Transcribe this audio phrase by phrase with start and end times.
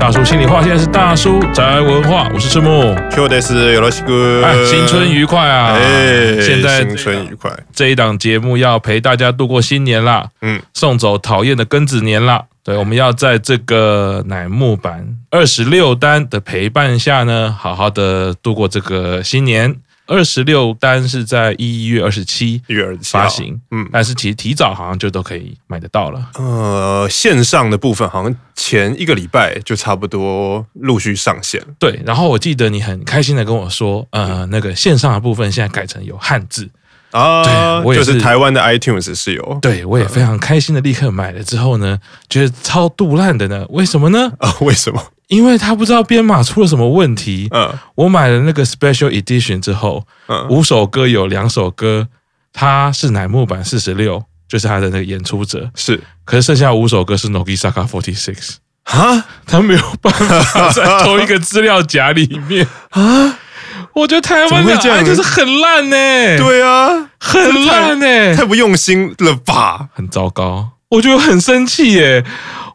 [0.00, 2.96] 大叔心里话，现在是大叔宅文化，我是赤木。
[3.10, 5.74] Q 的是有罗西哥，哎，新春愉快啊！
[5.74, 12.44] 哎，现在新春愉快，这一档节目要陪大家度过新年啦，嗯，送走讨厌的庚子年啦。
[12.64, 19.76] 对，我们要在这个乃木坂二十六单的陪伴下呢，好好的度过这个新年。
[20.10, 26.30] 二十六单是在一月二十七月发行，嗯，但是其实提早好像就都可以买得到了。
[26.34, 31.62] 呃，线上的部分好像前一个礼拜就差不多陆续上线。
[31.78, 36.68] 对，然后我记得你很开心的跟我说，呃，那个线上的部分现在改成有汉字
[37.12, 37.52] 啊，对，
[37.84, 41.96] 我也是，就是台湾的 iTunes 是有，对我也非常开心的立刻买了之后呢，
[42.28, 44.32] 觉得超杜烂的呢，为什么呢？
[44.40, 45.00] 啊，为什么？
[45.30, 47.48] 因为他不知道编码出了什么问题。
[47.52, 52.08] 嗯，我买了那个 Special Edition 之后，嗯，五首歌有两首歌，
[52.52, 55.70] 他是乃木坂四十六，就是他的那个演出者。
[55.76, 62.66] 是，可是剩下五首歌是 Nogisaka Forty Six 啊，他没有办法在同一个资料夹里面。
[62.90, 63.38] 啊。
[63.92, 65.04] 我觉得台湾的这样？
[65.04, 66.88] 就是很烂呢、欸，对啊，
[67.18, 72.24] 很烂呢、欸，太不用心了吧，很糟糕，我觉得很生气耶。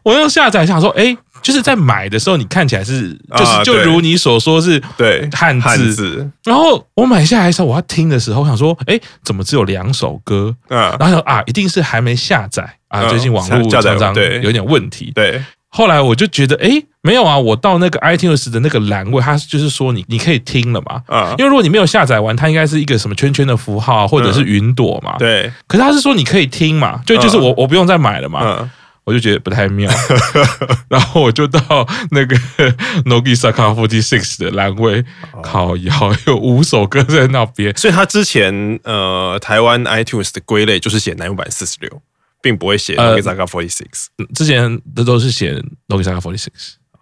[0.04, 1.16] 我要下载想说，哎。
[1.42, 10.54] 就是在买的时候，你看起来是，就是就如你所说是对汉字，然后我买下来的时候，我要听的时候，我想说，哎，怎么只有两首歌？
[10.68, 15.12] 嗯，然后说啊，一定是还没下载啊，最近网络常常有点问题。
[15.14, 28.68] 对，后来我就觉得，哎，没有啊，我到那个 iTunes 的那个栏位，它就是说你你可以听了嘛，啊，因为如果你没有下载完，它应该是一个什么圈圈的符号或者是云朵嘛，对，可是他是说你可以听嘛，就就是我我不用再买了嘛。
[29.06, 29.88] 我就觉得不太妙，
[30.90, 32.36] 然后我就到那个
[33.06, 35.04] Nogisaka Forty Six 的栏位，
[35.44, 42.02] 靠腰有五首歌在那边，所以他之前呃台湾 iTunes 的归类就是写南木坂四十六，
[42.42, 45.54] 并不会写 Nogisaka Forty Six，之前的都是写
[45.86, 46.48] Nogisaka Forty Six，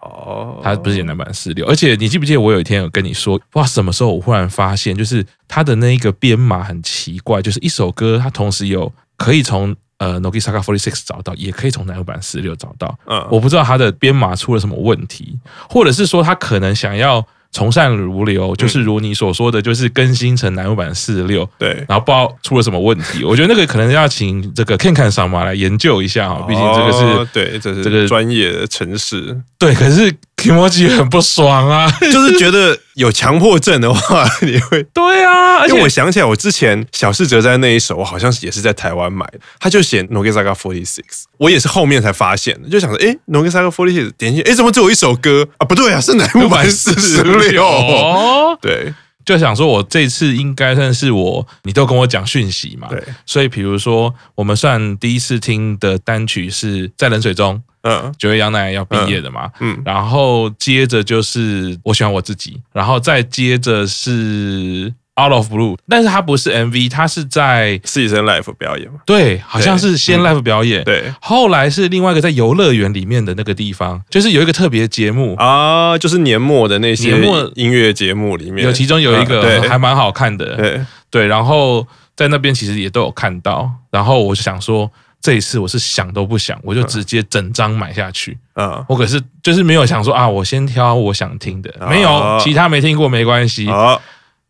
[0.02, 9.74] 哦，他不是写乃木坂四十六，而且你记不记得我有一天有跟你说，哇，什么时候我忽然发现，就是他的那一个编码很奇怪，就是一首歌它同时有可以从。
[10.04, 12.94] 呃，Nogisaka Forty Six 找到，也可以从乃木坂四六找到。
[13.06, 15.38] 嗯，我不知道它的编码出了什么问题，
[15.70, 21.48] 或者是说他可能想要从善如流，就是如你所说的，就是更新成乃木坂四六。
[21.58, 23.24] 对，然后不知道出了什么问题。
[23.26, 29.40] 我觉得那个可能要请这个 Ken Ken 上马来研究一下哈，毕竟这个是对，这是这个专业的城市。
[29.58, 30.14] 对，可是。
[30.44, 35.66] Kimoji 很不爽啊， 就是觉得有强迫症的话， 你会对啊。
[35.66, 45.64] 因为我想起来，我之前小四哲在那一首，我好像也是在台湾买的，他就写 Nogisaka Forty Six，我也是后面才发现的，就想说，哎，Nogisaka Forty Six，点进，哎，怎么只有一首歌啊？
[45.64, 47.64] 不对啊，是乃木坂四十六。
[48.60, 48.92] 对，
[49.24, 57.62] 就想说我这次应该算是我，你都跟我讲讯息嘛，对，所以比如说我们算第一次听的单曲是在冷水中。
[57.86, 64.90] 嗯，九月阳乃要毕业的嘛，嗯，然后接着就是我喜欢我自己，然后再接着是
[65.20, 75.34] Out of Blue，但是它不是 MV，它是在实习生 live 表演嘛，对，好像是先 Life 表演，对，后来是另外一个在游乐园里面的那个地方，就是有一个特别节目。
[75.36, 80.80] 啊，就是年末的那些年末音乐节目里面，有其中有一个还蛮好看的，对。
[81.10, 81.86] 对，然后
[82.16, 84.90] 在那边其实也都有看到，然后我就想说。
[85.20, 88.36] 这一次我是想都不想，我就直接整张买下去。
[88.56, 93.66] 嗯，我可是就是没有想说啊，我先挑我想听的，没有其他没听过没关系。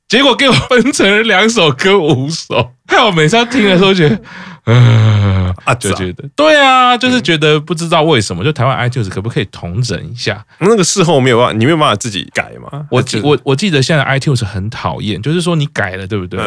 [0.09, 4.20] 结果给我分成了两首歌五首，害我每次要听的时候觉得。
[4.66, 10.42] 嗯啊，就觉得对啊，就是觉得不知道为什么，就台湾 iTunes 可不可以统整一下？
[10.59, 12.87] 那个事后没有办法，你没有办法自己改吗？
[12.91, 16.41] 我记我我记得现在 iTunes 很讨厌，就是说你改了，对不对？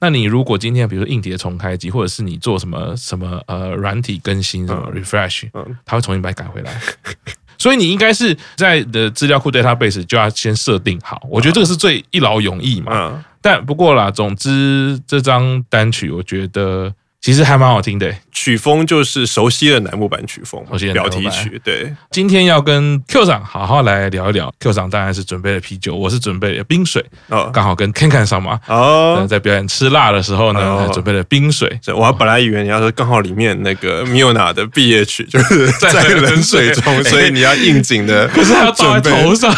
[0.00, 5.48] 那你如果今天比如说硬碟重开机，或者是你做什么什么呃软体更新什么 refresh，
[5.84, 6.72] 它会重新把它改回来。
[7.60, 13.24] 所以你应该是在的资料库 database 就要先设定好，我觉得这个是最一劳永逸嘛。
[13.40, 16.92] 但不过啦，总之这张单曲我觉得。
[17.20, 21.60] 其实还蛮好听的，曲风就是熟悉的楠木版曲风，熟悉的表题曲。
[21.62, 24.50] 对，今天要跟 Q 长好好来聊一聊。
[24.58, 27.04] Q 长当然是准备了啤酒，我是准备了冰水。
[27.28, 28.58] 哦，刚好跟 Ken Ken 上嘛。
[28.66, 31.78] 哦，在表演吃辣的时候呢，准备了冰水。
[31.94, 38.26] 我本来以为你要说刚好里面那个 Miona 的毕业曲就是 在冷水中，所以你要应景的。
[38.32, 39.54] 可是他要倒在头上，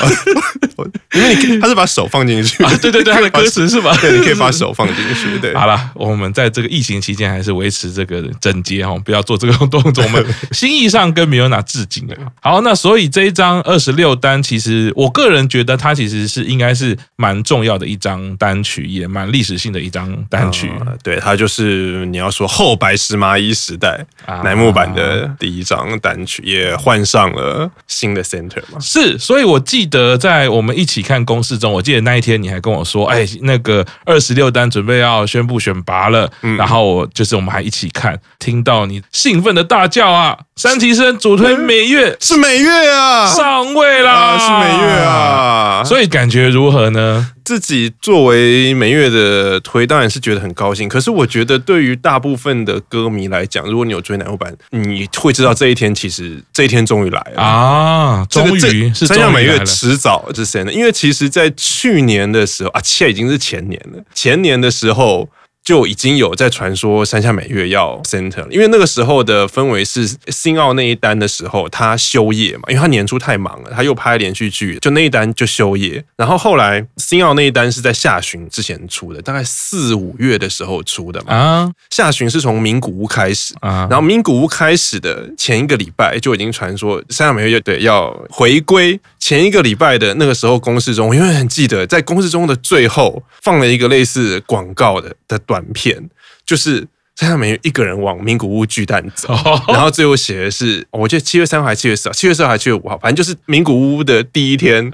[1.14, 2.64] 因为你他是把手放进去。
[2.80, 3.96] 对对对，他的歌词是吧？
[4.00, 5.38] 对，你可以把手放进去。
[5.38, 7.51] 对，好了，我们在这个疫情期间还是。
[7.52, 10.02] 维持这个整洁哈，不要做这个动作。
[10.02, 12.16] 我们 心意上跟米欧娜致敬的。
[12.40, 20.70] 好，那所以这一张二十六单，其实我个人觉得它其实是应该是蛮重要的一张单曲，也蛮历史性的一张单曲。
[20.80, 24.04] 嗯、对，它就是你要说后白石麻衣时代
[24.44, 28.80] 乃木坂的第一张单曲，也换上了新的 center 嘛。
[28.80, 40.38] 是，所以我记得在我们一起看公式中，我记得那一天你还跟我说，哎，那个二十六单准备要宣布选拔了，嗯、然后我就是我们还一起看，听到你兴奋的大叫啊！
[40.56, 47.32] 山崎生主推美月 是美月啊，上位啦，啊、是美月啊，所以感觉如何呢？
[47.44, 50.88] 自己作为美月的推，当然是觉得很高兴。
[50.88, 58.24] 可是我觉得，对于大部分的歌迷来讲，如果你有追男木坂，你会知道这一天其实这一天终于来了啊！
[58.30, 58.60] 终于
[58.94, 65.28] 是山下美月迟早是谁呢，因为其实，在去年的时候啊，现在已经是前年了，前年的时候。
[65.64, 76.04] 就已经有在传说山下美月要 center 了，因为那个时候的氛围是新奥那一单的时候，他休业嘛，因为他年初太忙了，他又拍连续剧，就那一单就休业。
[76.16, 81.34] 然后后来新奥那一单是在下旬之前出的，大概四五月的时候出的嘛。
[81.34, 88.98] 啊，下旬是从名古屋开始啊，然后名古屋开始的前一个礼拜就已经传说山下美月对要回归。
[89.24, 96.10] 前一个礼拜的那个时候，公式中我永远很记得，在公式中的最后放了一个类似广告的的短片，
[96.44, 96.84] 就是
[97.14, 99.32] 山下美月一个人往名古屋巨蛋走，
[99.72, 104.90] 然后最后写的是，我记得七月三号还是七月四号，七月四号还是七月五号，反正就是名古屋的第一天，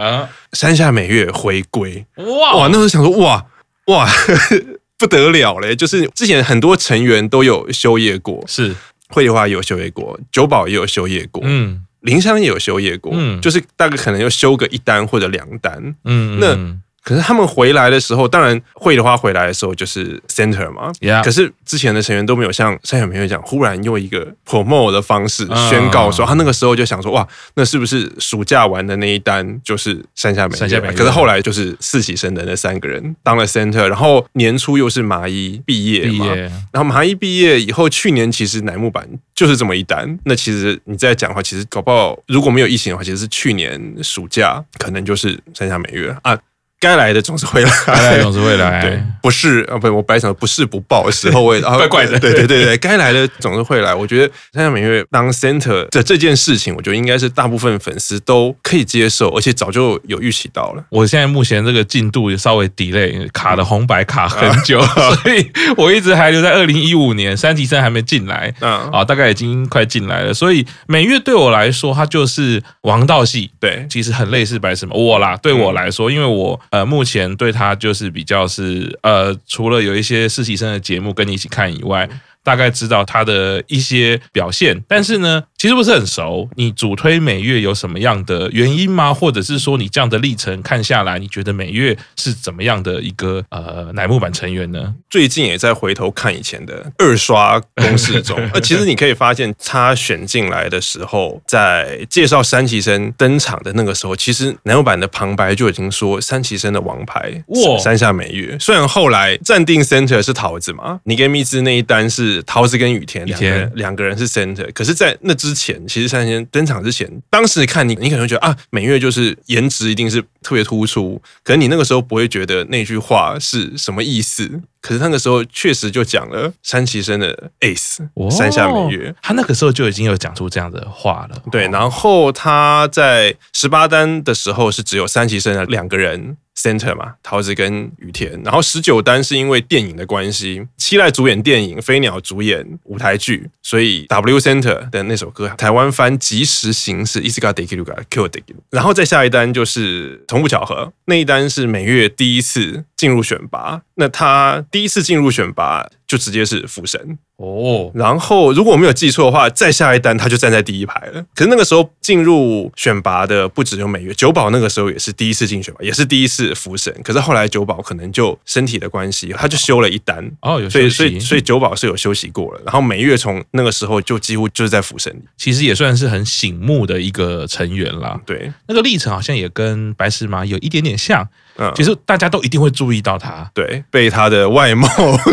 [0.52, 2.54] 山下美月回归，哇。
[2.54, 3.46] 哇，那时候想说，哇
[3.86, 4.06] 哇
[4.98, 8.76] 不得了嘞，就是之前很多成员都有休业过，是。
[9.08, 11.82] 绘梨花也有休业过，久保也有休业过，嗯。
[12.00, 16.78] 林香也有休业过，嗯，就是大概可能要休个一单或者两单，嗯，那。
[17.08, 20.92] 可是他们回来的时候，当然会的话回来的时候就是 center 嘛。
[21.00, 21.24] Yeah.
[21.24, 30.58] 可是之前的成员都没有像山下美月讲，忽然用一个 promote 的方式宣告说，他那个时候就想说，哇，那是不是暑假玩的那一单就是山下美月？
[30.58, 30.92] 山下美月。
[30.92, 36.26] 可是后来就是四喜生的那三个人当了 center，然后年初又是麻衣毕业嘛。
[36.70, 40.18] 然后麻衣毕业以后，去年其实乃木坂就是这么一单。
[40.24, 46.38] 那其实你再讲的话，其实搞不好如果没有疫情的话，其实是去年暑假可能就是山下美月啊。
[46.80, 48.80] 该来的总是会来，该来的总是会来。
[48.80, 52.18] 对，不是啊，不，我本来想不是不报的时候，我也 怪怪的。
[52.20, 53.92] 对对对对，该来的总是会来。
[53.92, 60.84] 我觉得山下美月当 center 的这件事情，我觉得应该是大部分粉丝都可以接受，而且早就有预期到了。
[60.90, 64.80] 我现在目前这个进度也稍微 delay，卡的红白卡很久，
[65.24, 68.54] 所以我一直还留在二零一五年，山崎生还没进来。
[68.60, 70.32] 嗯，啊，大概已经快进来了。
[70.32, 73.50] 所以美月对我来说，它就是王道系。
[73.58, 76.60] 对，其实很类似白什么我啦，对我来说，因为我。
[76.70, 82.08] 呃，目前对他就是比较是呃，除了有一些实习生的节目跟你一起看以外。
[82.42, 86.48] 大概知道他的一些表现，但是呢，其实不是很熟。
[86.56, 89.12] 你主推美月有什么样的原因吗？
[89.12, 94.94] 或者是说你这样的历程看下来，你觉得美月是怎么样的一个呃乃木坂成员呢？
[95.10, 108.56] 最近也在回头看以前的二刷公式中，呃，其实你可以发现他选进来的时候，在介绍山崎生登场的那个时候，其实乃木坂的旁白就已经说山崎生的王牌哇，山下美月。
[108.58, 112.27] 虽然后来暂定 center 是桃子嘛，你跟蜜汁那一单是。
[112.42, 124.60] 桃子跟雨田两个人，两个人是 center，可是，在那之前，其实三先登场之前，当时看你，你可能会觉得啊，美月就是颜值一定是特别突出，可能你那个时候不会觉得那句话是什么意思。
[124.80, 127.98] 可是那个时候确实就讲了山崎生的 ace，
[128.30, 131.42] 山下美月，他那个时候就已经有讲出这样的话了。
[131.50, 136.36] 对，然后他在十八单的时候是只有山崎生的两个人。
[136.57, 148.57] center 嘛，桃子跟羽田，然后十九单是因为电影的关系，七濑主演电影，飞鸟主演舞台剧，所以 W center 的那首歌，台湾翻即时形式，いつかできるか今日できる。
[148.69, 157.18] 然后再下一单就是从不巧合，那一单是美月第一次进入选拔，那他第一次进入选拔 就直接是福神。
[157.36, 161.24] 哦，然后如果我没有记错的话，再下一单他就站在第一排了。
[161.36, 166.92] 可是那个时候进入选拔的不只有美月，九保那个时候也是第一次进选拔，也是第一次福神。
[167.04, 170.28] 可是后来九保可能就身体的关系，他就休了一单。
[170.40, 172.60] 哦，有休息，所以所以所以九保是有休息过了。
[172.64, 178.20] 然后美月从那个时候就几乎就是在福神里，其实也算是很醒目的一个成员啦。
[178.26, 181.28] 对，那个历程好像也跟白石麻有一点点像。
[181.58, 184.88] 嗯，其实大家都一定会注意到他，对，被他的外貌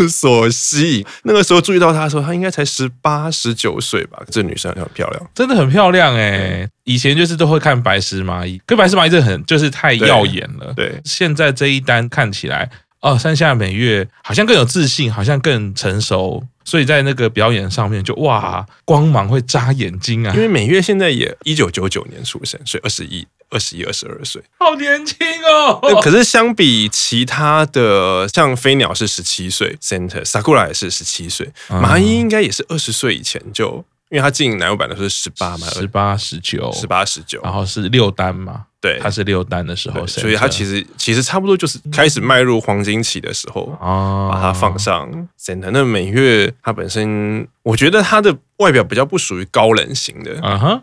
[0.08, 1.06] 所吸引。
[1.22, 4.20] 那个时候注意到他的时候，他应该才十八、十九岁吧。
[4.30, 6.62] 这女生很漂亮，真的很漂亮哎、欸。
[6.64, 10.72] 嗯、以前就是都会看白石麻衣，可白石麻衣这很就是太耀眼了。
[10.74, 12.68] 对，对现在这一单看起来，
[13.00, 16.44] 哦，山下美月好像更有自信，好像更成熟。
[16.66, 20.34] 所以在那个表演上面就哇，光芒会扎眼睛啊！
[20.34, 25.80] 因为美月现在也一九九九年出生，所以二十一、二十一、二十二岁，好年轻哦。
[26.02, 38.64] 可是相比其他的，像飞鸟是十七岁，Center Sakura 也是十七岁，麻衣应该也是二十岁以前就，因为他进乃木坂的时候是十八嘛，十八、十九、十八、十九，然后是六单嘛。
[38.80, 45.08] 对，他是六单的时候，所以他其实其实差不多就是开始迈入黄金期的时候啊，把它放上
[45.40, 45.70] center。
[45.72, 50.32] 那美月他本身，我觉得他的外表比较不属于高冷型的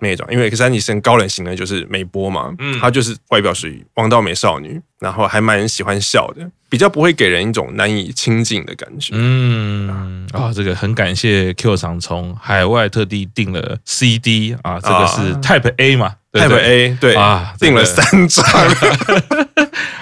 [0.01, 9.13] 那种，因为 X 三期生高冷型的就是美波嘛，嗯，他就是外表属于王道美少女，然后还蛮喜欢笑的，比较不会给人一种难以亲近的感觉。
[9.15, 16.15] 嗯啊，这个很感谢 Q 厂从海外特地订了 CD 啊，这个是 Type A 嘛。
[16.33, 17.15] Type A 对。
[17.15, 18.43] 啊，订了三张。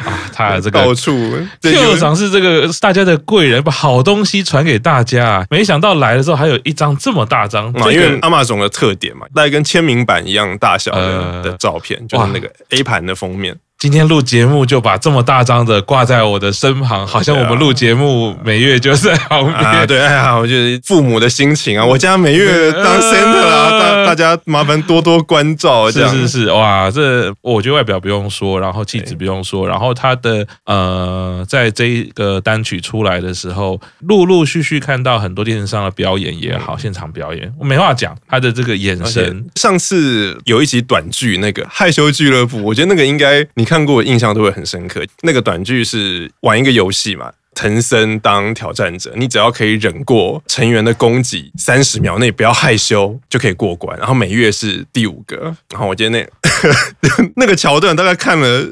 [0.06, 5.46] 啊，他这个到处校长是这个大家的贵人，把好东西传给大家。
[5.50, 13.56] 没想到来的时候还有一张这么大张，因为 Amazon 的特点嘛，大概跟签名版一样大小的的照片，就是那个 A 盘的封面。
[13.82, 19.56] 今天录节目就把这么大张的挂在我的身旁，好像我们录节目每月就在旁边。
[19.56, 25.90] 啊，对，哎呀，我觉得父母的心情啊，我家每月当 center 啊，大大家麻烦多多关照。
[25.90, 39.44] 这样是是是，哇，这我觉得外表不用说，然后气质不用说，然后他的呃，在这一个单曲出来的时候，陆陆续续看到很多电视上的表演也好，现场表演，我没话讲，他的这个眼神。
[39.56, 43.71] 上次有一集短剧，那个害羞俱乐部，我觉得那个应该你。
[43.72, 45.02] 看过印象都会很深刻。
[45.22, 53.98] 那个短剧是玩一个游戏嘛，藤森当挑战者，你只要可以忍过成员的攻击，三十秒内不要害羞就可以过关。
[53.98, 56.28] 然后美月是第五个，然后我觉得那
[57.38, 58.68] 那个桥段大概看了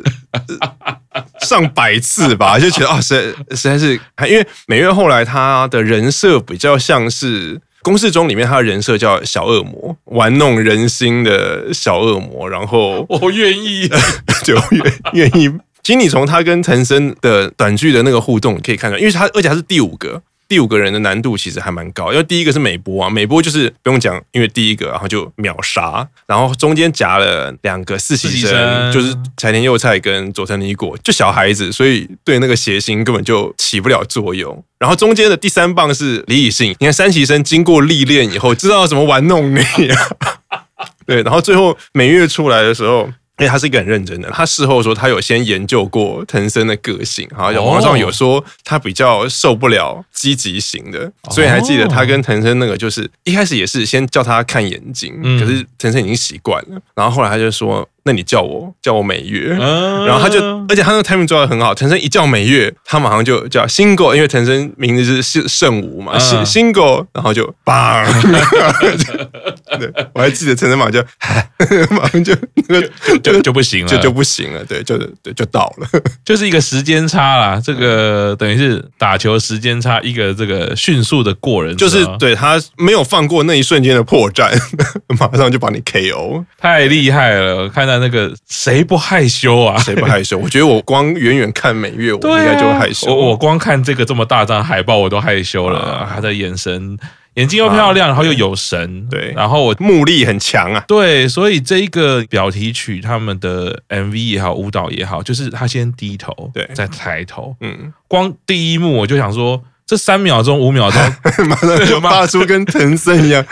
[1.39, 3.93] 上百次吧，就觉得啊，实实在是，
[4.27, 7.61] 因为美月后来他的人设比较像是。
[7.81, 12.49] 公式中里面他的人设叫小恶魔，玩弄人心的小恶魔。
[12.49, 13.89] 然后 我愿意，
[14.43, 15.49] 就愿愿意。
[15.81, 20.21] 其实你从他跟陈森的短剧的那个互动可以看到，因为他而且他是第五个。
[20.49, 34.61] 第五个人的难度其实还蛮高，因为第一个是美波啊，美波就是不用讲，因为第一个然后就秒杀，然后中间夹了两个四期生，就是柴田佑菜跟佐藤理果，就小孩子，所以对那个谐星根本就起不了作用。
[34.79, 40.65] 然后中间的第三棒是李以信，你看三期生经过历练以后，知道怎么玩弄你啊，
[41.05, 43.07] 对，然后最后美月出来的时候。
[43.39, 57.87] 因为他是一个很认真的，他事后说他有先研究过藤森的个性，好像网上有说他比较受不了积极型的，所以还记得他跟藤森那个就是一开始也是先叫他看眼睛，可是藤森已经习惯了，然后后来他就说。
[58.03, 61.73] 那你叫我叫我美月，然后他就，而且他那个 timing 做的很好。
[61.73, 68.05] 陈升一叫美月，他马上就叫 single，因为陈升名字是是圣武嘛，single，然后就棒。
[69.79, 71.01] 对，我还记得陈升马上就
[71.95, 72.35] 马上就
[72.67, 72.89] 那个
[73.21, 74.63] 就就不行了，就就不行了。
[74.65, 75.87] 对，就对就到了，
[76.25, 77.61] 就是一个时间差啦。
[77.63, 84.51] 这个等于是打球时间差，一个这个迅速的过人，就是对他没有放过那一瞬间的破绽，
[85.19, 87.99] 马上就把你 KO，太厉害了，看到。
[87.99, 89.77] 那个谁不害羞啊？
[89.79, 90.37] 谁不害羞？
[90.37, 93.13] 我觉得我光远远看美月，我 应该就会害羞。
[93.13, 96.07] 我我光看这个这么大张海报，我都害羞了。
[96.09, 96.97] 他的眼神，
[97.33, 100.81] 眼睛又漂亮，然后又有神，对，然后我目力很强啊。
[100.87, 107.53] 对，所以这一个表题曲，他们的 MV 也好，舞蹈也好，就是他先低头，对，再抬头。
[107.59, 109.61] 嗯，光第一幕我就想说。
[109.89, 111.01] 这三秒钟、五秒钟，
[111.49, 113.43] 马上就发出跟藤森一样，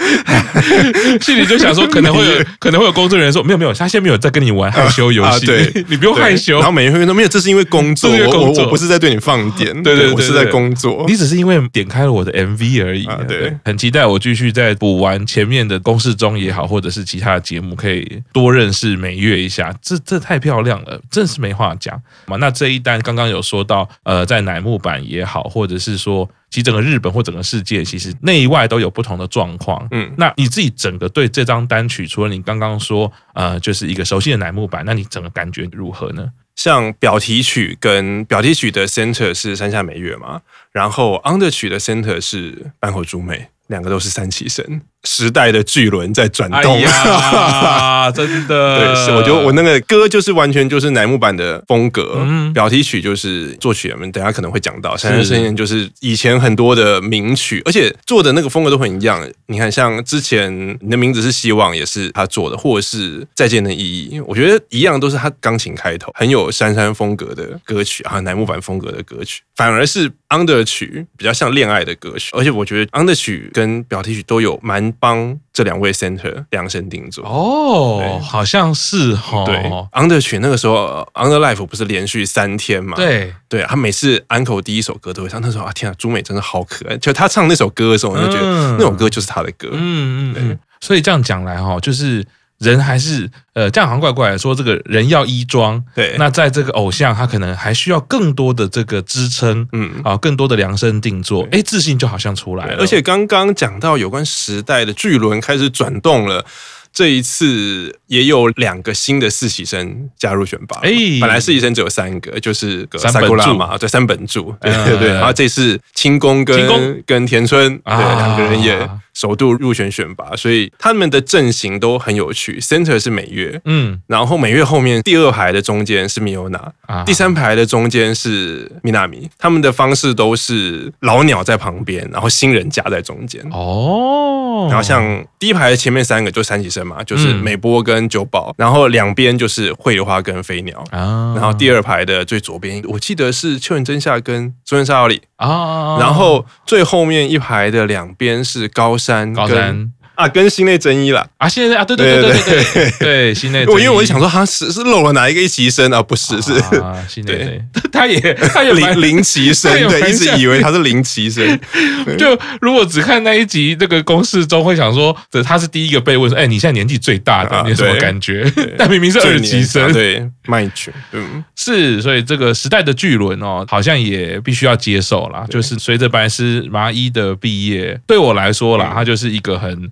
[1.20, 6.58] 心里就想说，可能会有， 可能会有工作人员说，没有没有，他现在没有在跟你玩害羞游戏，对，你不用害羞。
[6.58, 13.10] 然后美月会说，没有，这是因为工作，我我不是在对你放电，对对，我是在工作，你只是因为点开了我的 MV 而已。
[13.28, 19.74] 对，很期待我继续在补完前面的公式中也好，或者是其他的节目，可以多认识美月一下。
[19.82, 22.38] 这这太漂亮了，真是没话讲嘛。
[22.38, 26.27] 那这一单刚刚有说到，呃，在乃木坂也好，或者是说。
[26.50, 29.88] 其实整个日本或整个世界，其实内外都有不同的状况。
[29.92, 36.30] 嗯，那你自己整个对这张单曲，除了你刚刚说，呃，就是一个熟悉的乃木坂，那你整个感觉如何呢？
[36.56, 40.42] 像表题曲跟表题曲的 center 是山下美月嘛，
[40.72, 44.82] 然后 under 曲的 center 是坂口朱美，两个都是三期生。
[45.08, 48.78] 时代的巨轮在转动啊， 真的。
[48.78, 59.26] 对，是我觉得我那个歌就是完全就是乃木坂的风格，嗯、表题曲就是作曲人们等下可能会讲到，三生三世就是以前很多的名曲，而且做的那个风格都很一样。
[59.46, 79.44] 你看，像之前你的名字是希望，也是他做的，或者是再见的意义，我觉得一样都是他钢琴开头，很有杉杉风格的歌曲啊，乃木坂风格的歌曲，反而是 Under 曲比较像恋爱的歌曲，而且我觉得 Under 曲跟表题曲都有蛮帮这两位 center 量身定做哦，好像是哈。
[79.46, 79.56] 对
[79.92, 82.96] ，Under 曲那个时候 Under Life 不是连续三天嘛？
[82.96, 89.70] 对，对他每次 Uncle 第一首歌都会唱，那时候啊天啊，朱美真的好可爱，就他唱那首歌的时候，我就觉得那首歌就是他的歌。
[89.72, 90.60] 嗯嗯嗯。
[90.80, 92.26] 所以这样讲来哈，就是。
[92.60, 94.38] 人还是呃，这样好像怪怪的。
[94.38, 102.78] 说这个人要衣装，对，那在这个偶像，他可能还需要更多的这个支撑，嗯，啊，更多的量身定做，哎，自信就好像出来了。
[102.80, 106.46] 而且刚刚讲到有关时代的巨轮开始转动了。
[106.94, 110.90] 这一次也有两个新的四喜生加入选拔，哎，
[111.22, 115.10] 本来四喜生只有三个，就是三本柱嘛，对，三本柱，对对对。
[115.10, 122.60] 然后这次清宫跟跟田村，对，两个人也首度入选选拔，所以他们的阵型都很有趣。
[122.60, 126.72] Center 是美月，嗯，然后美月后面第二排的中间是 Miona，
[127.06, 133.42] 第三排的中间是 Minami，他们的方式都是老鸟在旁边，然后新人夹在中间。
[133.52, 136.88] 哦，然后像第一排的前面三个就三期生。
[136.88, 149.97] 嘛，就是美波跟九保，然后两边就是绘梨花跟飞鸟啊，然后第二排的最左边，我记得是秋元真夏跟中原沙织里啊，然后最后面一排的两边是高山跟。
[150.18, 153.64] 啊，跟心内真一了啊，现在啊，对对对对对对对，心内。
[153.68, 156.02] 我因为我就想说，他是是漏了哪一个一期生啊？
[156.02, 157.62] 不是，是啊，心内。
[157.92, 158.20] 他也
[158.52, 161.60] 他也零零期生，对，一直以为他是零期生。
[162.18, 168.52] 就如果只看那一集那个公式中，会想说，这他是第一个被问说，哎，你现在年纪最大的，你有什么感觉？
[168.76, 175.46] 但明明是二期生，对，麦曲，嗯，是，所以这个时代的巨轮哦，好像也必须要接受啦。
[175.48, 179.92] 就是随着白石麻衣的毕业，对我来说啦，他就是一个很。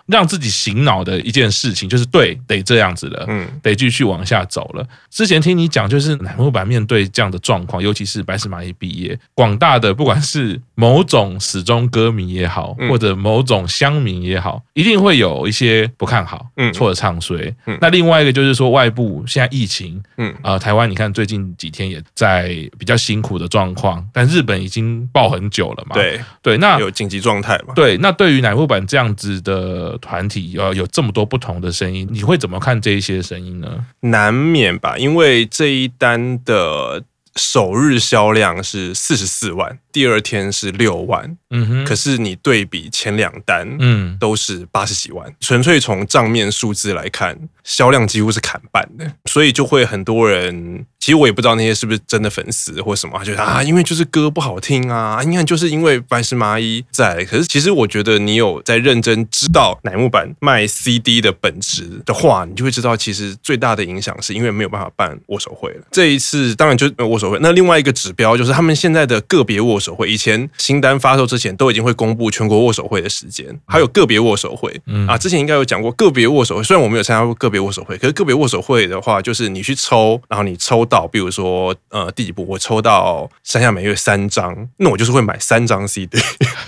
[0.11, 4.85] 让自己醒脑的一件事情，就是对，得这样子了，嗯，得继续往下走了。
[5.09, 17.55] 之前听你讲，就是乃木坂面对这样的状况，尤其是白石麻衣毕业，广大的不管是某种死忠歌迷也好，或者某种乡民也好，一定会有一些不看好，嗯，错的唱衰。
[17.65, 27.73] 嗯，那另外一个就是说，外部现在疫情，嗯，啊，台湾你看最近几天也在比较辛苦的状况，但日本已经爆很久了嘛，对对，那有紧急状态嘛？
[27.73, 29.97] 对，那对于乃木坂这样子的。
[30.01, 33.85] 团体要有这么多不同的声音，你会怎么看这一些声音呢？
[34.01, 37.03] 难免吧，因为这一单的
[37.37, 41.37] 首日销量是四十四万，第二天是六万。
[41.53, 50.85] 嗯哼，可是你对比前两单，嗯，都是八十几万，纯粹从账面数字来看，销量几乎是砍半的，所以就会很多人。
[50.97, 57.25] 其实我也不知道那些是不是真的粉丝或什么，他觉得啊，因为就是歌不好听啊，你看就是因为白石麻衣在。
[57.25, 65.83] 可是其实我觉得你有在认真知道乃木坂卖 CD 的本质的话，你就会知道，其实最大的影响是因为没有办法办握手会了。
[65.91, 67.39] 这一次当然就握手会。
[67.41, 74.79] 那另外一个指标就是他们现在的个别握手会，以前新单发售之前都已经会公布全国握手会的时间，还有个别握手会。
[74.85, 80.85] 嗯啊，之前应该有讲过个别握手会，虽然我没有参加过个别握手会，可是个别握手会的话，就是你去抽，然后你抽。
[80.91, 86.19] 到，比如说，呃，第几部我抽到山下美月三张，那我就是会买三张 CD，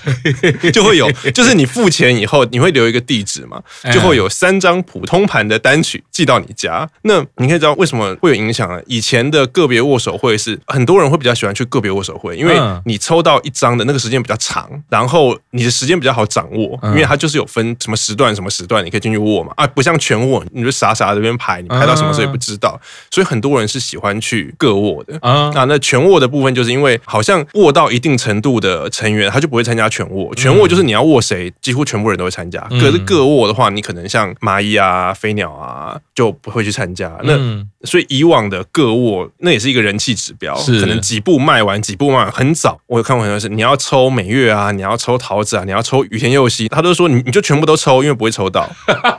[0.72, 6.90] 就会有， 就是你付钱以后，你会留一个地址嘛，就会有三张普通盘的单曲寄到你家。
[7.02, 8.80] 那你可以知道为什么会有影响啊？
[8.88, 19.52] 以前的个别握手会是很多人会比较喜欢去个别握手会，因为你抽到一张的那个时间比较长，然后你的时间比较好掌握，因为它就是有分什么时段什么时段，你可以进去握嘛。
[19.58, 22.80] 啊，不像全握，你就傻傻的这边排，你排到什么时候也不知道，
[23.12, 24.14] 所以很多人是喜欢。
[24.24, 30.34] 去各握的啊，那那全握的部分，就是因为好像握到一定程度的成员，他就不会参加全握。
[30.36, 32.62] 全握就是你要握谁，几乎全部人都会参加。
[32.80, 37.12] 可是各握的话，你可能像蚂蚁啊、飞鸟啊，就不会去参加。
[37.24, 37.38] 那
[37.84, 42.80] 所以以往的各握，那也是一个人气指标，可能几步卖完，几步卖完很早。
[42.94, 48.70] 我有看过很多是，你要抽美月啊，你要抽桃子啊，你要抽雨田佑希，他都说你你就全部都抽，因为不会抽到。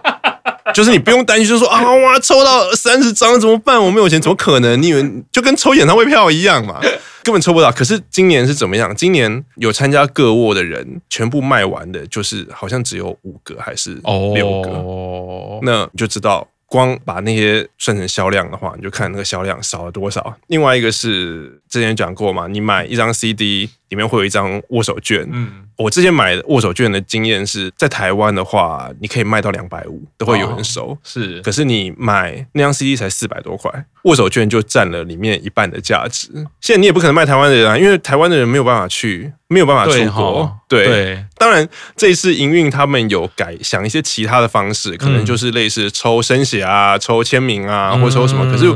[0.72, 3.84] 就是你不用担心，就说啊哇，抽到三十张怎么办？
[3.84, 4.80] 我没有钱，怎么可能？
[4.80, 6.80] 你以为就跟抽演唱会票一样嘛？
[7.24, 7.72] 根本抽不到。
[7.72, 8.94] 可是今年是怎么样？
[8.94, 14.00] 今年有参加各握的人，全部卖完的，就是好像只有五个还是
[14.34, 14.70] 六个？
[14.70, 16.46] 哦，那你就知道。
[16.74, 20.37] 光把那些算成销量的话，你就看那个销量少了多少。
[20.48, 25.24] 另外一个是之前讲过嘛，你买一张 CD 里面会有一张握手券。
[25.30, 30.87] 嗯，我之前买握手券的经验是在台湾的话，你可以卖到两百五，都会有人收。
[30.88, 33.70] 哦、是，可是你买那张 CD 才四百多块，
[34.02, 36.28] 握手券就占了里面一半的价值。
[36.60, 40.50] 现在你也不可能卖台湾的人啊，因为台湾的人没有办法去，没有办法出国。
[40.68, 48.44] 对，对，当然这一次营运他们有改想一些其他的方式，可能就是类似抽生写啊、抽签名啊，或抽什么。
[48.50, 48.66] 可是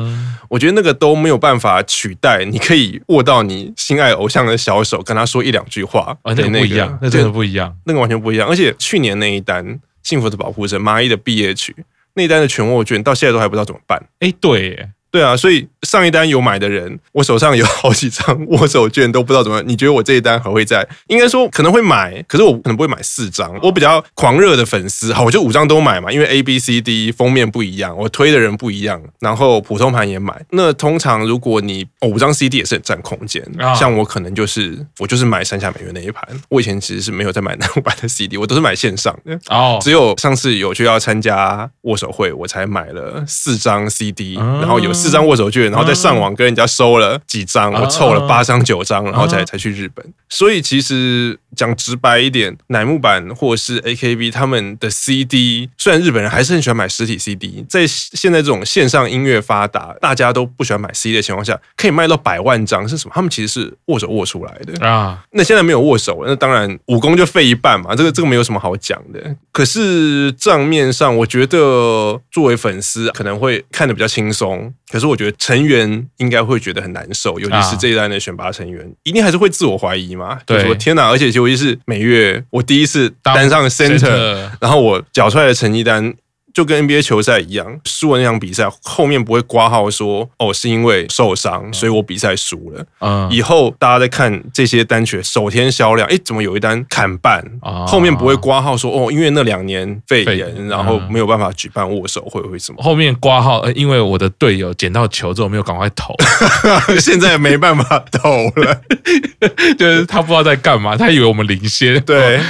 [0.48, 6.16] 我觉得那个都没有办法取代，你可以握到你心爱偶像的小手，跟他说一两句话。
[6.24, 8.48] 那个不一样，那真的不一样，那个完全不一样。
[8.48, 9.64] 而且去年那一单
[10.02, 11.74] 《幸福的保护者》蚂蚁的毕业曲
[12.14, 14.02] 那一单的全握卷，到现在都还不知道怎么办。
[14.20, 14.88] 哎，对。
[15.10, 19.66] 对啊，所以上一单有买的人，我手上有好几张握手券，都不知道怎么样。
[19.66, 20.86] 你觉得我这一单还会在？
[21.06, 23.58] 应该说可能会买，可是我可能不会买四张。
[23.62, 30.44] 我比较狂热的粉丝，好，我就五张都买嘛，因为 A B C D 封面不一样，我推的人不一样，然后普通盘也买。
[30.50, 33.42] 那通常如果你五张 C D 也是很占空间，
[33.78, 36.22] 像我可能就是我就是买三下美月那一盘。
[36.50, 39.40] 我以前其实是没有在买南五版的 C D，我都是买线上的。
[39.48, 44.92] 哦，只有上次有去要参加握手会，我才买了四张 C D，然后有。
[44.98, 50.04] 四张握手券，然后再上网跟人家收了几张，我凑了八张九张，然后才才去日本。
[50.28, 63.12] 所以其实讲直白一点，乃木坂或是 AKB 他们的 CD，虽然日本人还是很喜欢买实体 CD，在现在这种线上音乐发达，大家都不喜欢买 CD 的情况下，可以卖到百万张是什么？
[63.14, 65.18] 他们其实是握手握出来的啊。
[65.30, 67.94] 那现在没有握手，那当然武功就废一半嘛。
[67.94, 69.36] 这个这个没有什么好讲的。
[69.52, 74.72] 可是账面上，我觉得作为粉丝可能会看得比较轻松。
[74.90, 80.38] 可是我觉得成员应该会觉得很难受，尤其是这一代的选拔成员，啊、一定还是会自我怀疑嘛。
[80.46, 81.08] 对，说天哪！
[81.08, 86.14] 而且尤其是每月，我第一次单上 center 然后我缴出来的成绩单。
[86.58, 92.84] 就跟 NBA 球赛一样，输了那场比赛，后面不会挂号说哦，是因为受伤，所以我比赛输了。
[92.98, 97.44] 嗯，以后大家在看这些单曲首天销量，哎，怎么有一单砍半？
[97.86, 102.82] 后面不会挂号说哦，因为那两年肺炎，然后没有办法举办握手会，会什么？
[102.82, 106.12] 后面挂号，因为我的队友捡到球之后没有赶快投，
[106.98, 108.80] 现在没办法投了，
[109.78, 112.02] 就是他不知道在干嘛，他以为我们领先。
[112.02, 112.40] 对。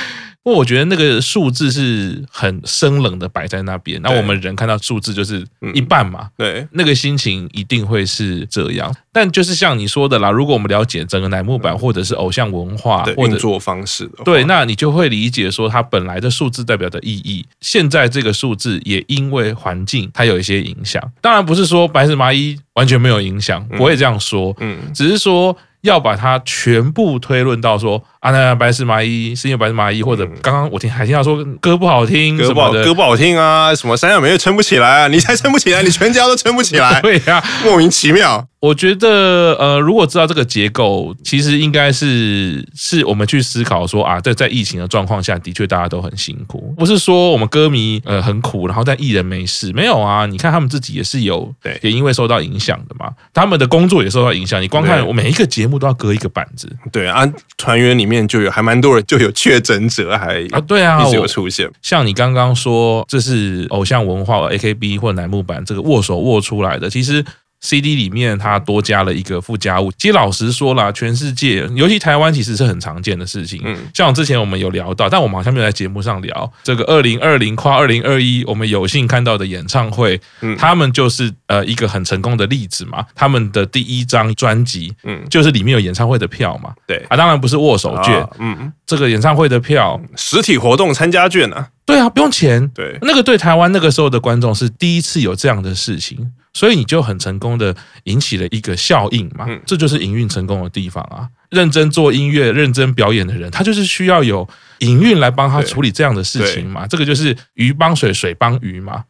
[0.48, 8.90] 不过我觉得那个数字是很生冷的摆在那边，那我们人看到数字就是一半嘛，对，那个心情一定会是这样。
[9.12, 17.44] 但就是像你说的啦，如果我们了解整个乃木坂或者是偶像文化或者运作方式的，对，那你就会理解说它本来的数字代表的意义。
[17.61, 25.54] 现在这个数字也因为环境它有一些影响，当然不是说白石麻衣完全没有影响，不会这样说，嗯，只是说。
[25.83, 38.47] 要把它全部推论到说啊，那白石麻衣是因为白石麻衣，或者刚刚我听海听到说歌不好听，歌不好，歌不好听啊，什么山下美月撑不起来啊，你才撑不起来，你全家都撑不起来， 对呀，莫名其妙。
[38.61, 50.27] 我觉得，呃，如果知道这个结构，其实应该是是我们去思考说啊，在在疫情的状况下的确大家都很辛苦，不是说我们歌迷呃很苦，然后但艺人没事，没有啊？
[50.27, 54.61] 你看他们自己也是有，对，也因为受到影响的嘛，他们的工作也受到影响。
[54.61, 57.25] 你光看我每一个节目都要隔一个板子，对啊，
[57.57, 61.71] 团员里面就有还蛮多人就有确诊者，还啊，对啊，一直有出现。
[61.81, 67.25] 像你刚刚说这是偶像文化，AKB 或乃木坂这个握手握出来的，其实。
[67.61, 69.90] CD 里面它多加了一个附加物。
[69.99, 73.61] 其实老实说啦，全世界，尤其台湾，其实是很常见的事情。
[73.64, 83.05] 嗯，像之前我们有聊到，但我们好像没有在节目上聊这个二零二零跨二零二一，我们有幸看到的演唱会，嗯，他们就是呃一个很成功的例子嘛。
[83.14, 86.73] 他们的第一张专辑，嗯，就是里面有演唱会的票嘛。
[86.87, 91.68] 对啊，当然不是握手券，嗯，这个演唱会的票，实体活动参加券啊。
[91.85, 92.68] 对啊，不用钱。
[92.75, 96.33] 对，那个对台湾那个时候的观众是第一次有这样的事情。
[96.59, 97.73] 所以你就很成功的
[98.05, 101.29] 引起了一个效应嘛，这就是营运成功的地方啊！
[101.51, 104.44] 认真做音乐、认真表演的人，他就是需要有
[104.81, 106.85] 营运来帮他处理这样的事情嘛。
[106.85, 109.05] 这个就是鱼帮水，水帮鱼嘛。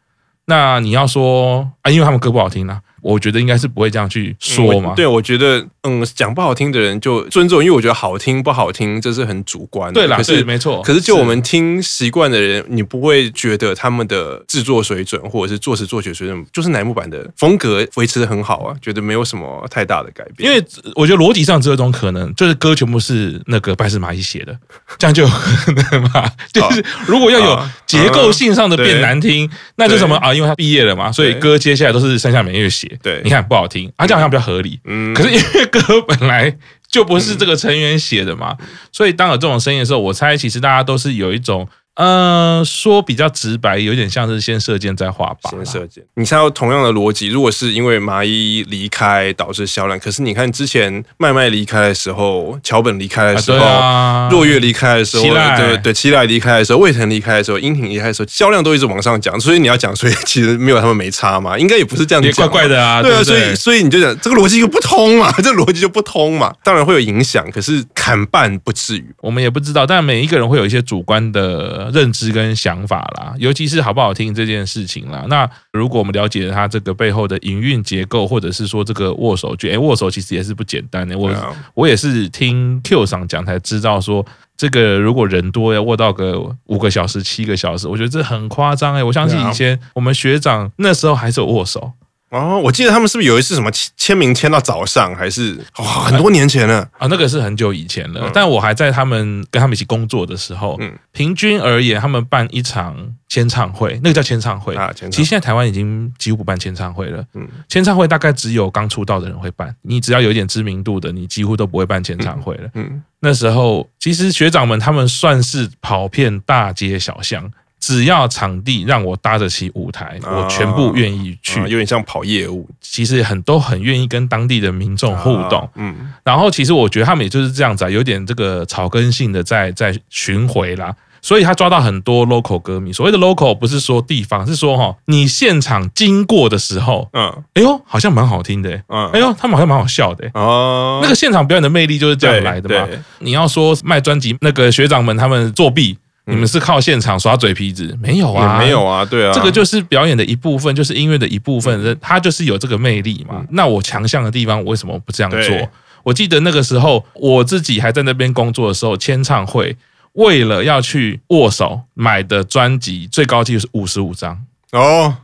[0.45, 2.79] 那你要说啊，因为他们歌不好听啊。
[3.01, 4.93] 我觉得应该是不会这样去说嘛。
[4.95, 9.99] 对，我觉得，嗯，讲不好听的人就尊重，因为我觉得好听不好听这是很主观的。
[9.99, 10.81] 对啦，可是没错。
[10.81, 20.49] 可是就我们听习惯的人，你不会觉得他们的制作水准或者是作词作曲水准，就是乃木坂的风格维持的很好啊，觉得没有什么太大的改变。
[20.49, 20.63] 因为
[20.95, 24.57] 我觉得逻辑上只有一种可能，就是歌全部是那个白石麻衣写的，
[24.97, 26.29] 这样就有可能嘛。
[26.51, 30.33] 就是如果要有结构性上的变难听，那就什么啊？
[30.33, 32.88] 因为他毕业了嘛，所以歌接下来都是山下美月写。
[33.01, 34.79] 对，你看不好听，啊，这样好像比较合理。
[34.85, 36.55] 嗯，可是因为歌本来
[36.87, 38.57] 就不是这个成员写的嘛，
[38.91, 41.67] 所以当有这种声音的时候，我猜其实大家都是有一种
[41.99, 45.49] 呃，说比较直白，有点像是先射箭再画靶。
[45.49, 59.37] 先射箭，你猜同样的逻辑，如果是因为麻衣离开导致销量，可是你看之前麦麦离开的时候，桥本离开的时候，若月离开的时候，对对，七濑离开的时候，魏藤离开的时候，樱庭离开的时候，销量都一直往上讲。
[59.37, 62.47] 所以你要讲，所以其实没有他们没差嘛，应该也不是这样子讲。
[62.47, 72.79] 怪怪的啊，对啊，所以所以你就讲这个逻辑就不通嘛，这逻辑就不通嘛，当然会有影响，可是砍半不至于，我们也不知道，但每一个人会有一些主观的认知跟想。
[72.89, 75.23] 法啦，尤其是好不好听这件事情啦。
[75.29, 81.15] 那如果我们了解它这个背后的营运结构，或者是说这个握手券，哎，握手其实也是不简单的。
[81.15, 81.31] 我
[81.75, 84.25] 我也是听 Q 上讲才知道说，
[84.57, 89.03] 这个如果人多要握到个五个小时、七个小时，我觉得这很夸张哎。
[89.03, 91.91] 我相信以前我们学长那时候还是有握手。
[92.29, 97.07] 哦，我记得他们是不是有一次什么签名签到早上，还是哇、哦、很多年前了啊？
[97.09, 102.95] 那个是很久以前了，嗯、但我还在他们跟他们一起工作的时候，嗯，平均而言，他们办一场
[103.27, 104.93] 签唱会，那个叫签唱会啊。
[104.93, 117.51] 其实现在台湾已经几乎不办签唱会了，嗯，签唱会大概只有刚出道的人会办，你只要有一点知名度的，你几乎都不会办签唱会了，嗯，嗯，那时候其实学长们他们算是跑遍大街小巷。
[117.89, 121.59] 只要场地让我搭得起舞台，我全部愿意去。
[121.61, 125.67] 有点像跑业务，其实很都很愿意跟当地的民众互动。
[125.73, 132.93] 嗯，然后其实我觉得他们也就是这样子啊，有点这个草根性的在在巡回啦，所以他抓到很多 local 歌迷。
[132.93, 142.87] 所谓的 local 不是说地方，是说哈，你现场经过的时候，嗯，哎呦，好像蛮好听的，嗯，哎呦，他们好像蛮好笑的，哦，那个现场表演的魅力就是这样来的嘛。
[143.17, 145.97] 你要说卖专辑，那个学长们他们作弊。
[146.29, 147.97] 你们是靠现场耍嘴皮子？
[148.01, 153.43] 没有啊，没有啊，对啊，这个就是表演的一部分，就是音乐的一部分，它就是有这个魅力嘛。
[153.51, 155.69] 那我强项的地方，我为什么不这样做？
[156.03, 159.75] 我记得那个时候，我自己还在那边工作的时候，签唱会
[160.13, 164.39] 为了要去握手买的专辑，最高纪录是五十五张。
[164.71, 165.15] 哦。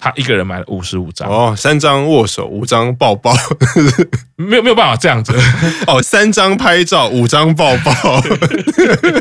[0.00, 1.28] 他一个人买了五十五张。
[1.28, 3.34] 哦，三张握手，五张抱抱，
[4.38, 5.34] 没有没有办法这样子。
[5.88, 8.22] 哦，三张拍照，五张抱抱，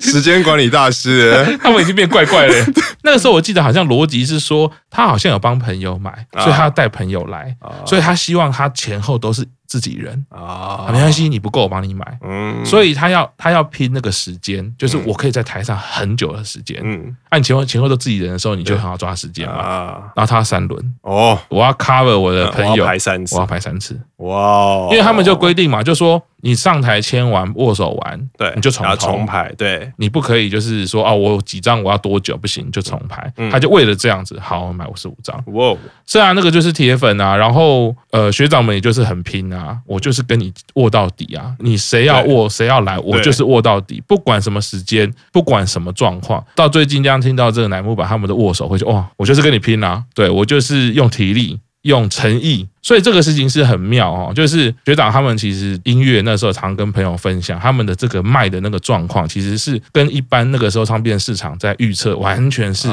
[0.00, 1.32] 时间管理大师，
[1.62, 2.54] 他们已经变怪怪了。
[3.02, 9.46] 那个时候我记得好像逻辑是说，他好像有帮朋友买，所以他要带朋友来，所以他希望他前后都是。
[9.70, 10.26] 自己人。
[10.30, 12.18] 啊，没关系，你不够我帮你买。
[12.22, 16.80] 嗯，所以他要他要拼那个时间，就是我可以在台上很久的时间。
[16.82, 19.58] 嗯，按前后前后都自己人的时候，你就很好抓时间嘛。
[19.58, 20.94] 啊，然后他要三轮。
[21.02, 23.96] 哦，我要 cover 我的朋友，排三次，我要排三次。
[24.16, 26.20] 哇，因为他们就规定嘛，就说。
[26.42, 51.60] 你上台签完握手完，对，你就重重排，对，你不可以就是说啊，我有几张我要多久不行就重排，他就为了这样子，好买五十五张，哇，是啊，那个就是铁粉啊，然后呃学长们也就是很拼啊，我就是跟你握到底啊，你谁要握谁要来，我就是握到底，不管什么时间，不管什么状况，到最近这样听到这个乃木坂他们的握手会就哇，我就是跟你拼啊，对，我就是用体力。
[51.84, 54.32] 用诚意，所以这个事情是很妙哦。
[54.34, 62.88] 就是学长他们其实音乐那时候常跟朋友分享，他们的这个卖的那个状况，其实是跟一般那个时候唱片市场在预测完全是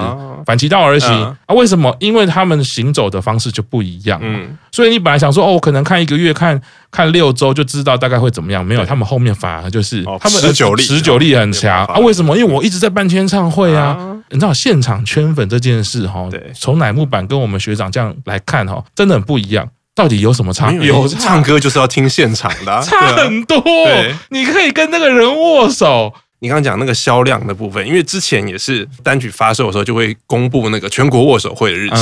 [0.45, 1.54] 反其道而行啊。
[1.56, 1.95] 为什么？
[2.00, 4.19] 因为他们行走的方式就不一样。
[4.21, 6.62] 嗯，所以你本来想说哦，我可能看一个月看。
[6.89, 12.00] 看六周就知道大概会怎么样，没有，他们后面反而就是他们的持久力，持久力很强啊。
[12.00, 12.36] 为什么？
[12.36, 14.15] 因为我一直在办签唱会啊。
[14.30, 19.69] 你知道现场圈粉这件事哈，从乃木坂跟我们学长这样来看哈，真的很不一样。
[19.97, 20.71] 到底有什么差？
[20.71, 23.60] 有唱歌就是要听现场的， 差很多。
[24.29, 26.13] 你可以跟那个人握手。
[26.39, 31.95] 你刚刚讲那个销量的部分，因为之前也是单曲发售的时候就会公布那个全国握手会的日期，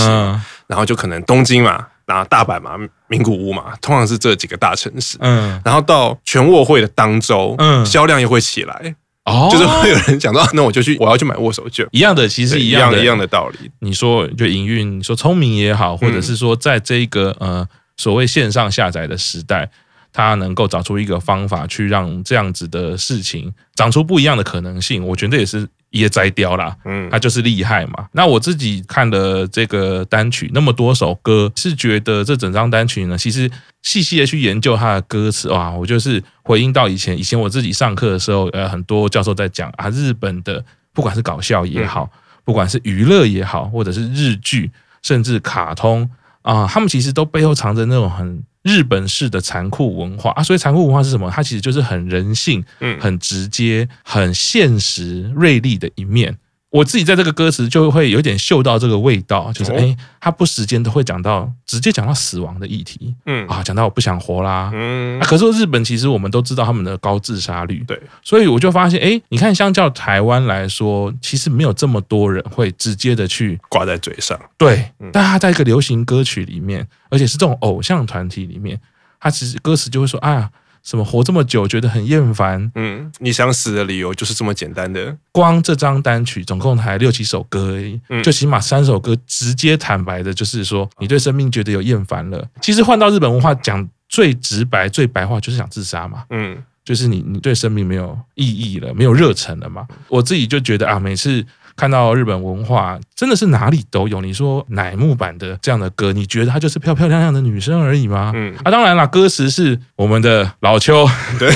[0.67, 1.87] 然后就可能东京嘛。
[2.05, 2.71] 然后大阪嘛，
[3.07, 5.17] 名古屋嘛，通常是这几个大城市。
[5.21, 8.93] 嗯，然后到全握会的当周，嗯，销量又会起来。
[9.23, 11.87] 哦，就是会有人讲到，那我就去，我要去买握手券。
[11.91, 13.71] 一样的，其实一样的，一样的道理。
[13.79, 17.65] 你说就营运，你说聪明也好，或者是说在这一个呃
[17.97, 19.69] 所谓线上下载的时代，
[20.11, 25.67] 它能够找出一个方法去让这样子的事情长出不一样的可能性，我觉得也是。
[25.91, 28.05] 也摘掉啦，嗯，他就是厉害嘛。
[28.11, 33.49] 那我自己看了这个单曲那么多首歌，是觉得这整张单曲呢，其实
[33.81, 42.11] 细细的去研究它的歌词，哇，我就是回应到以前，以前我自己上课的时候，呃，很多教授在讲啊，日本的不管是搞笑也好，
[42.43, 44.69] 不管是娱乐也好，或者是日剧，
[45.01, 46.09] 甚至卡通
[46.45, 48.43] 啊，他们其实都背后藏着那种很。
[48.65, 51.29] 日本式的残酷文化啊，所以残酷文化是什么？
[51.29, 56.35] 它其实就是很人性、嗯很直接、很现实、锐利的一面。
[56.75, 63.47] 我自己在这个歌词就会有点嗅到这个味道，就是哎、欸，他不时间都会讲到直接讲到死亡的议题，嗯。
[63.47, 65.17] 啊，讲到我不想活啦，嗯。
[65.21, 78.77] 啊，可是日本其实我们都知道他们的高自杀率，对，所以我就发现，哎、欸，你看，相较台湾来说，其实没有这么多人会直接的去挂在嘴上，对，但他在一个流行歌曲里面，而且是这种偶像团体里面，
[79.17, 80.49] 他其实歌词就会说，啊。
[80.85, 82.71] 什么活这么久觉得很厌烦？
[82.75, 85.17] 嗯，你想死的理由就是这么简单的。
[85.31, 92.47] 光这张单曲总共才六七首歌而已，嗯，就起码三首歌直接坦白的，就是说你对生命觉得有厌烦了。
[92.61, 96.23] 其实换到日本文化讲最直白、最白话，就是想自杀嘛。
[96.29, 99.87] 嗯，就是你你对生命没有意义了，没有热忱了嘛。
[100.07, 101.43] 我自己就觉得啊，每次。
[101.75, 104.21] 看到日本文化真的是哪里都有。
[104.21, 108.31] 你说乃木坂的这样的歌，你觉得她就是漂漂亮亮的女生而已吗？
[108.33, 111.05] 嗯，啊，当然了，歌词是我们的老邱，
[111.37, 111.51] 对，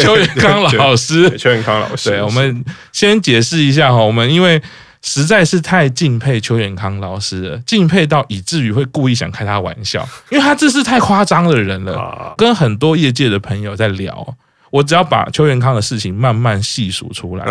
[0.00, 2.10] 邱元康老师， 邱元康老师。
[2.10, 4.62] 对，我们先解释一下哈，我们因为
[5.02, 12.32] 实在是太敬佩邱元康老师了，敬佩到以至于会故意想开他玩笑，因为他这是太夸张的人了。
[12.38, 14.34] 跟很多业界的朋友在聊，
[14.70, 17.44] 我只要把邱元康的事情慢慢细数出来。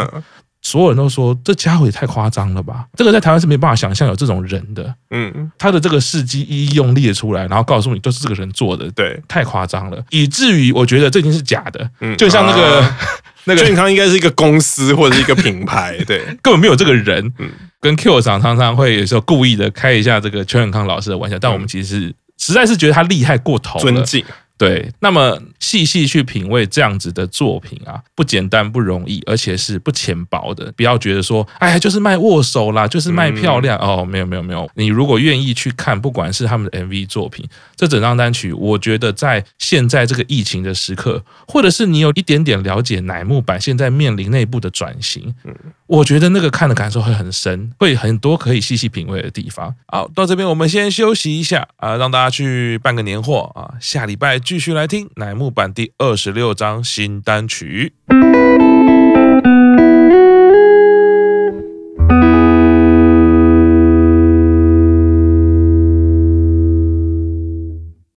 [0.64, 2.86] 所有人都说这家伙也太夸张了吧！
[2.96, 4.96] 这个在台湾是没办法想象有这种人的。
[5.12, 11.90] 嗯，他的这个事迹一一用列出来，然后告诉你都是这个人做的，对，太夸张了，以至于我觉得这已经是假的。
[12.00, 12.98] 嗯，就像那个、啊、
[13.44, 17.32] 那个健康应该是一个公司或者是一个品牌， 对，根本没有这个人。
[17.40, 17.50] 嗯，
[17.82, 24.24] 跟 Q 厂常常会有时候故意的开一下这个邱永康老师的玩笑，但我们其实实在是觉得他厉害过头了，尊敬。
[24.56, 30.72] 对，那么细细去品味这样子的作品啊，不简单不容易，而且是不浅薄的。
[30.78, 34.70] 不要觉得说，哎呀，就是卖握手啦，就是卖漂亮、嗯、哦，没有没有没有。
[34.76, 45.54] 你如果愿意去看，不管是他们的 MV 作品，这整张单曲，我觉得在现在这个疫情的时刻，或者是你有一点点了解乃木坂现在面临内部的转型，嗯，
[45.94, 49.76] 我觉得那个看的感受会很深，会很多可以细细品味的地方。
[49.86, 54.40] 好，到这边我们先休息一下啊，让大家去办个年货啊，下礼拜。
[54.40, 57.94] 继续来听乃木坂第二十六章新单曲。